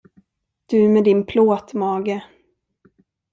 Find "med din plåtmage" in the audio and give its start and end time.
0.89-2.23